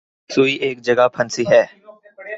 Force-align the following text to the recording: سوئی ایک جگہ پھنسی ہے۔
سوئی 0.29 0.53
ایک 0.55 0.77
جگہ 0.81 1.07
پھنسی 1.07 1.43
ہے۔ 1.49 1.63